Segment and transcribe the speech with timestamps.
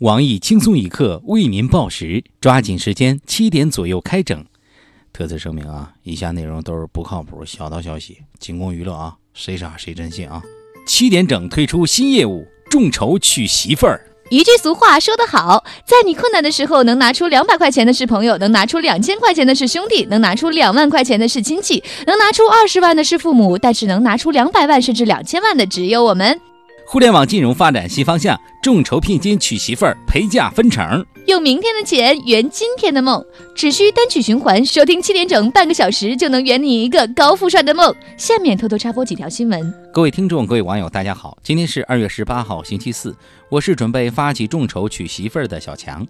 [0.00, 4.44] 网易轻松一刻为您报时，抓紧时间，七点左右开整。
[5.10, 10.42] 特此声明啊，以下内容都是不靠谱小道消息，仅供娱乐啊，谁傻谁真信啊！
[10.86, 14.06] 七点整推出新业务，众筹娶媳妇儿。
[14.28, 26.38] 一句俗话说得好，在你困难的时候，能拿出两百块钱的是朋友，能拿出两千块钱的是兄弟，能拿出两万块钱的是亲戚，能拿出二十万的是父母，但是能拿出两百万甚至两千万的只有我们。
[26.88, 31.04] 互联网金融发展新方向，众筹聘金娶媳妇儿，陪嫁分成。
[31.26, 33.20] 用明天的钱圆今天的梦，
[33.56, 37.92] 只需单曲循环收听七点整，半个小时就能圆你一个高富帅的梦。
[38.16, 39.74] 下面偷偷插播几条新闻。
[39.92, 43.16] 各位听众，各位网友，大家好，今天是二月十八号，星期四，
[43.50, 46.06] 我是准备发起众筹娶媳妇儿的小强。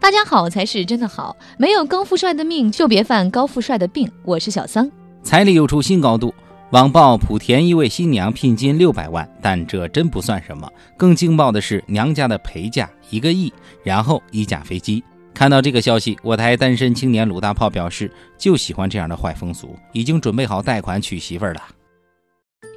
[0.00, 4.10] 大家好才是真的好，没有高富帅的命，就别犯高富帅的病。
[4.24, 4.90] 我是小桑，
[5.22, 6.34] 彩礼又出新高度。
[6.74, 10.68] 网曝莆田一位新娘聘金六百万，但这真不算什么。
[10.96, 13.52] 更劲爆的是娘家的陪嫁一个亿，
[13.84, 15.00] 然后一架飞机。
[15.32, 21.62] 看到这个消息，我台单身青年鲁大炮表示，就喜欢这样的坏风俗，已经准备好贷款娶媳妇儿了。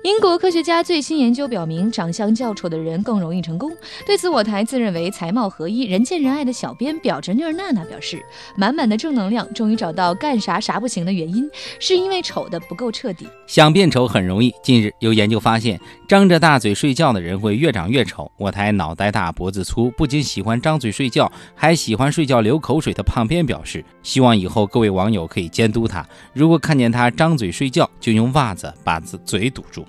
[0.04, 3.72] 英国科学家最新研究表明，长相较丑的人更容易成功。
[4.06, 8.24] 对此，我台自认为才貌合一、人见人爱的小编表侄女儿娜娜表示，
[8.56, 13.28] 满满的正能量，终于找到干啥啥不行的原因，是因为丑的不够彻底。
[13.48, 14.54] 想变丑很容易。
[14.64, 18.32] 近日有研究发现，张着大嘴睡觉的人会越长越丑。
[18.38, 29.86] 我台脑袋大脖子粗，不仅喜欢张嘴睡觉，还喜欢睡觉流口水的胖编表示，希望以后各位网友可以监督他，如果看见他张嘴睡觉，就用袜子把嘴堵住。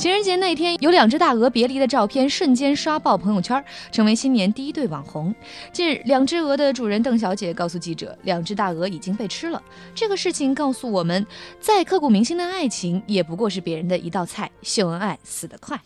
[0.00, 3.62] 情人节那天，有两只大鹅别离的照片瞬间刷爆朋友圈，
[3.92, 5.34] 成为新年第一对网红。
[5.74, 9.62] 近日，两只鹅的主人邓小姐告诉记者，两只大鹅已经被吃了。
[9.94, 11.26] 这个事情告诉我们，
[11.60, 14.50] 再刻骨铭心的爱情，也不过是别人的一道菜。
[14.62, 15.78] 秀恩爱死得快。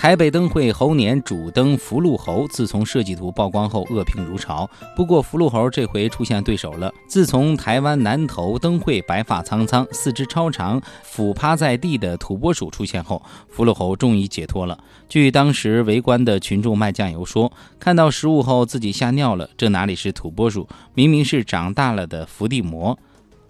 [0.00, 4.66] 台北灯会猴年主灯福禄猴，自从设计图曝光后，恶评如潮。
[4.96, 6.90] 不过福禄猴这回出现对手了。
[7.06, 14.82] 自从台湾南投灯会白发苍苍、四肢超长、俯趴在地的土拨鼠出现后，福禄猴终于解脱了。
[15.06, 19.50] 据当时围观的群众卖酱油说，看到实物后自己吓尿了。
[19.58, 22.98] 这哪里是土拨鼠，明明是长大了的伏地魔。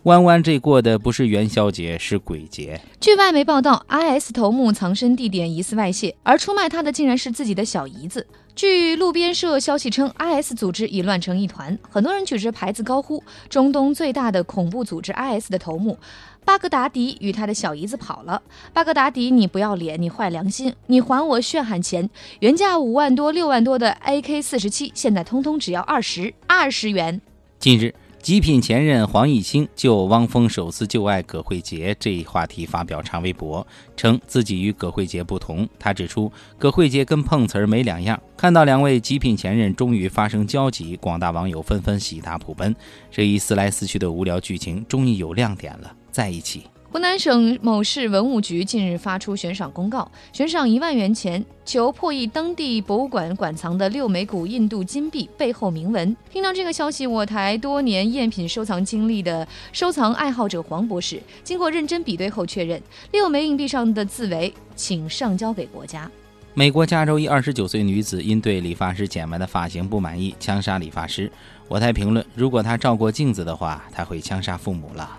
[0.04, 2.80] 弯弯这过的不是元宵节，是鬼节。
[2.98, 8.26] 据外媒报道，IS 头目藏身地点疑似外泄，而出卖他的竟然是自己的小姨子。
[8.56, 15.98] 据路边社消息称，IS 组织已乱成一团，很多人举着牌子高呼：“中东最大的恐怖组织 IS 的头目
[16.46, 18.40] 巴格达迪与他的小姨子跑了。
[18.72, 22.08] 巴格达迪，你不要脸，你坏良心，你还我血汗钱！
[22.40, 27.20] 原价五万多、六万多的 AK 四十七，现在通通只要二十二十元。”
[27.60, 27.94] 近日。
[28.22, 33.66] 极品前任黄毅清就汪峰首次旧爱葛荟婕这一话题发表长微博，
[33.96, 35.66] 称自己与葛荟婕不同。
[35.78, 38.20] 他指出，葛荟婕跟碰瓷儿没两样。
[38.36, 42.76] 看到两位极品前任终于发生交集，广大网友纷纷喜大普奔。
[43.10, 46.64] 这一撕来撕去的无聊剧情终于有亮点了，在一起。
[46.92, 56.16] 湖南省某市文物局近日发出悬赏公告，悬赏一万元钱，求破译当地博物馆馆藏的六枚古印度金币背后铭文。
[56.28, 66.10] 听到这个消息，我台多年赝品收藏经历的收藏爱好者黄博士，经过认真比对后确认，六枚硬币上的字为“请上交给国家”。
[66.54, 71.30] 美国加州一二十九岁女子因对理发师剪完的发型不满意，枪杀理发师。
[71.68, 75.16] 我台评论：如果她照过镜子的话，她会枪杀父母了。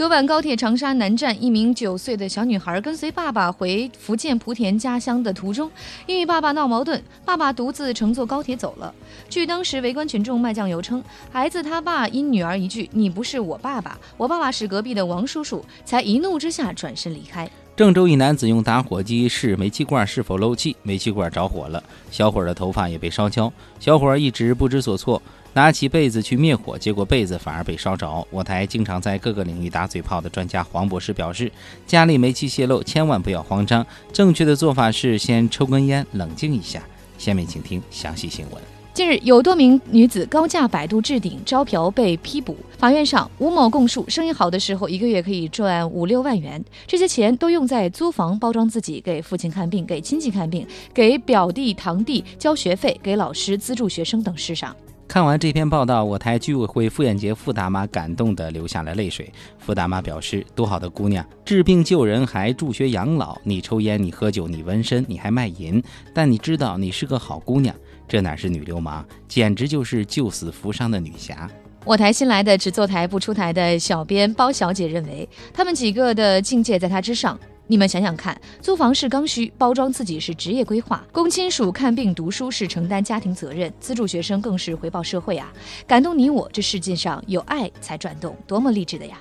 [0.00, 5.70] 昨晚高铁长沙南站，一名九岁的小女孩跟随爸爸回福建莆田家乡的途中，
[6.06, 8.94] 因与爸爸闹矛盾，爸爸独自乘坐高铁走了。
[9.28, 17.46] 据当时围观群众卖酱油称，孩子他爸因女儿一句“你不是我爸爸，我爸爸是隔壁的王叔叔”，才一怒之下转身离开。
[17.76, 25.20] 郑州一男子用打火机试煤气罐是否漏气，煤气罐着火了，小伙的头发也被烧焦，小伙一直不知所措。
[25.52, 28.26] 拿起被子去灭火，结果被子反而被烧着。
[28.30, 31.50] 我台经常在各个领域打嘴炮的专家黄博士表示，
[31.86, 36.82] 家里煤气泄漏千万不要慌张，正确的做法是先抽根烟，冷静一下。
[37.18, 38.62] 下面请听详细新闻。
[38.92, 42.56] 近日，有多名女子高价百度置顶招嫖被批捕。
[42.76, 54.74] 法院上，吴某供述，生意好的时候一个月可以赚五六万元，这些钱都用在租房、包装自己、给父亲看病、给亲戚看病、给表弟堂弟交学费、给老师资助学生等事上。
[55.10, 59.28] 看完这篇报道，我台居委会妇炎洁傅大妈感动的流下了泪水。
[59.58, 63.36] 傅大妈表示：“多好的姑娘，治病救人还助学养老。
[63.42, 65.82] 你抽烟，你喝酒，你纹身，你还卖淫，
[66.14, 67.74] 但你知道你是个好姑娘，
[68.06, 71.50] 这哪是女流氓，简直就是救死扶伤的女侠。”
[71.84, 77.36] 我台新来的只坐台不出台的小编包小姐认为，他们几个的境界在她之上。
[77.70, 85.52] 你们想想看，租房是刚需，包装自己是职业规划，供亲属看病读书是承担家庭责任，资助学生更是回报社会啊！
[85.86, 89.16] 感动你我，这世界上有爱才转动，多么励志的呀！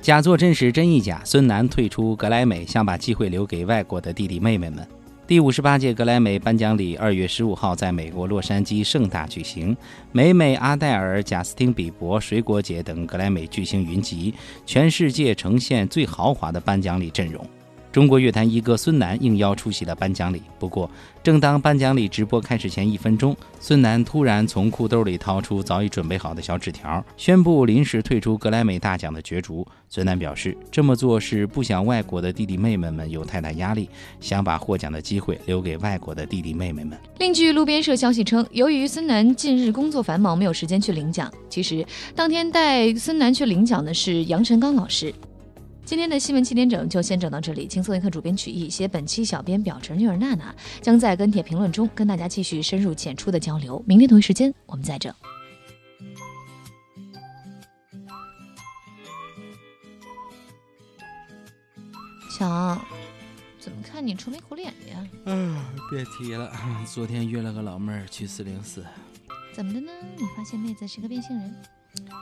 [0.00, 4.86] 假作真时真亦假，孙楠退出格莱美，想把机会留给外国的弟弟妹妹们。
[5.26, 9.76] 第五十八届格莱美颁奖礼二月十五号在美国洛杉矶盛大举行，
[10.12, 14.32] 美美、阿黛尔、贾斯汀·比伯、水果姐等格莱美巨星云集，
[14.64, 17.44] 全世界呈现最豪华的颁奖礼阵容。
[17.92, 20.42] 中国乐坛一哥孙楠应邀出席了颁奖礼。
[20.58, 20.88] 不过，
[21.22, 29.66] 正当颁奖礼直播开始前一分钟，孙楠突然从裤兜里掏出早已准备好的小纸条，宣布临时退出格莱美大奖的角逐。
[29.88, 33.88] 孙楠表示，这么做是不想外国的弟弟妹妹们有太大压力，
[34.20, 36.96] 想把获奖的机会留给外国的弟弟妹妹们。
[37.18, 41.28] 另据路边社消息称，由于孙楠近日工作繁忙，没有时间去领奖。
[41.48, 41.84] 其实，
[42.14, 45.12] 当天带孙楠去领奖的是杨晨刚老师。
[45.90, 53.82] 今天的新闻七点整就先整到这里，轻松一刻主编曲艺，写本期小编表侄女儿娜娜将在跟帖评论中跟大家继续深入浅出的交流。
[53.88, 55.12] 明天同一时间我们再整。
[62.38, 62.80] 强，
[63.58, 65.08] 怎么看你愁眉苦脸的呀？
[65.24, 65.60] 嗯，
[65.90, 66.52] 别提了，
[66.86, 68.86] 昨天约了个老妹儿去四零四。
[69.52, 69.90] 怎么的呢？
[70.16, 71.52] 你发现妹子是个变性人？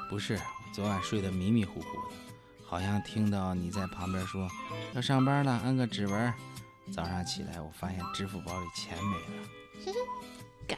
[0.09, 0.41] 不是，
[0.73, 2.28] 昨晚睡得迷迷糊糊的。
[2.69, 4.47] 好像听到你在旁边说
[4.95, 6.35] 要上班了，按个指纹。
[6.93, 9.95] 早上起来，我发现支付宝里钱没了。
[10.67, 10.77] 改。